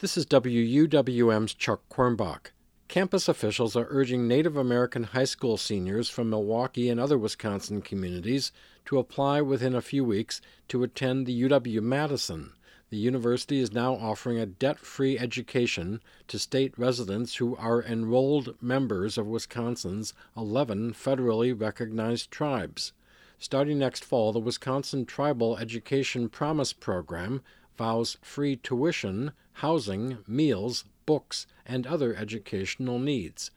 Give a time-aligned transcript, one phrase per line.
[0.00, 2.52] This is WUWM's Chuck Quirmbach.
[2.88, 8.50] Campus officials are urging Native American high school seniors from Milwaukee and other Wisconsin communities
[8.86, 12.54] to apply within a few weeks to attend the UW Madison.
[12.88, 18.56] The university is now offering a debt free education to state residents who are enrolled
[18.62, 22.94] members of Wisconsin's 11 federally recognized tribes.
[23.38, 27.42] Starting next fall, the Wisconsin Tribal Education Promise Program
[27.80, 29.32] vows free tuition,
[29.64, 33.50] housing, meals, books, and other educational needs.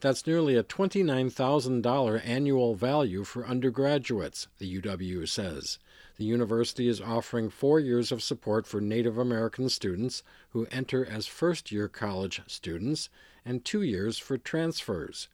[0.00, 5.78] That's nearly a $29,000 annual value for undergraduates, the UW says.
[6.18, 11.26] The university is offering four years of support for Native American students who enter as
[11.26, 13.08] first year college students
[13.46, 15.28] and two years for transfers.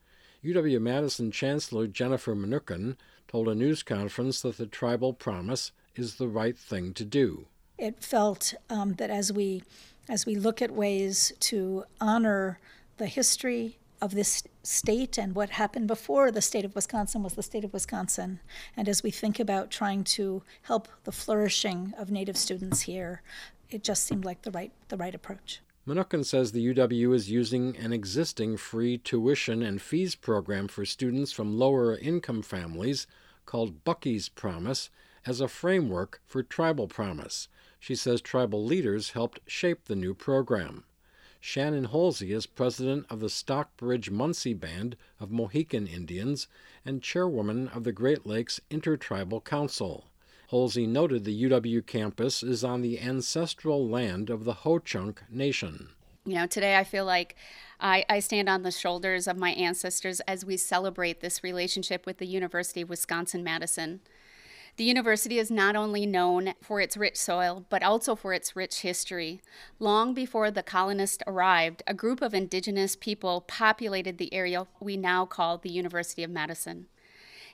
[0.45, 2.95] UW Madison Chancellor Jennifer Mnookin
[3.27, 8.03] told a news conference that the tribal promise is the right thing to do it
[8.03, 9.63] felt um, that as we
[10.09, 12.61] as we look at ways to honor
[12.97, 17.43] the history of this state and what happened before the state of Wisconsin was the
[17.43, 18.41] state of Wisconsin,
[18.77, 23.23] and as we think about trying to help the flourishing of Native students here,
[23.71, 25.61] it just seemed like the right the right approach.
[25.87, 31.31] Mnookin says the UW is using an existing free tuition and fees program for students
[31.31, 33.07] from lower income families
[33.45, 34.91] called Bucky's Promise
[35.27, 37.49] as a framework for Tribal Promise.
[37.79, 40.85] She says tribal leaders helped shape the new program.
[41.41, 46.49] Shannon Holsey is president of the Stockbridge Munsee Band of Mohican Indians
[46.85, 50.07] and chairwoman of the Great Lakes Intertribal Council.
[50.51, 55.91] Holsey noted the UW campus is on the ancestral land of the Ho Chunk Nation.
[56.25, 57.37] You know, today I feel like
[57.79, 62.19] I, I, stand on the shoulders of my ancestors as we celebrate this relationship with
[62.19, 64.01] the University of Wisconsin Madison.
[64.77, 68.83] The university is not only known for its rich soil, but also for its rich
[68.83, 69.41] history.
[69.79, 75.25] Long before the colonists arrived, a group of indigenous people populated the area we now
[75.25, 76.89] call the University of Madison.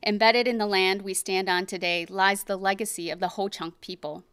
[0.04, 3.80] Embedded in the land we stand on today lies the legacy of the Ho Chunk
[3.80, 4.24] people.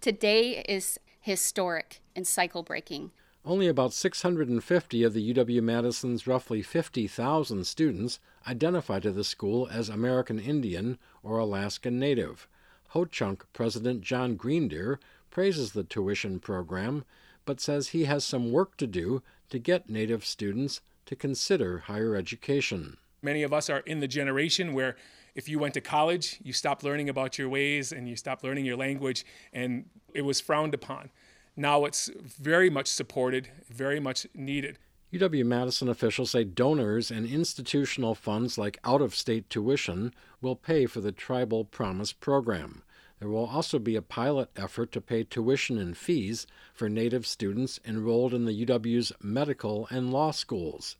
[0.00, 3.10] Today is historic and cycle breaking.
[3.48, 9.88] Only about 650 of the UW Madison's roughly 50,000 students identify to the school as
[9.88, 12.46] American Indian or Alaskan Native.
[12.88, 14.98] Ho Chunk President Jon Greendeer
[15.30, 17.06] praises the tuition program,
[17.46, 22.14] but says he has some work to do to get Native students to consider higher
[22.14, 22.98] education.
[23.22, 24.94] Many of us are in the generation where
[25.34, 28.66] if you went to college, you stopped learning about your ways and you stopped learning
[28.66, 31.08] your language, and it was frowned upon.
[31.58, 34.78] Now it's very much supported, very much needed.
[35.12, 40.86] UW Madison officials say donors and institutional funds like out of state tuition will pay
[40.86, 42.84] for the Tribal Promise program.
[43.18, 47.80] There will also be a pilot effort to pay tuition and fees for Native students
[47.84, 50.96] enrolled in the UW's medical and law schools.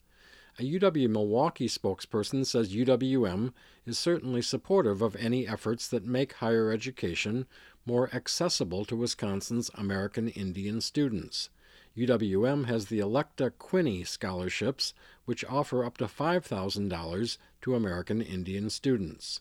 [0.61, 3.53] A UW Milwaukee spokesperson says UWM
[3.87, 7.47] is certainly supportive of any efforts that make higher education
[7.87, 11.49] more accessible to Wisconsin's American Indian students.
[11.97, 14.95] UWM has the Electa Quinney scholarships,
[15.27, 19.41] which offer up to $5,000 to American Indian students.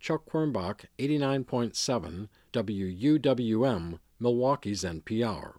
[0.00, 5.54] Chuck Quirmbach, 89.7 WUWM, Milwaukee's NPR.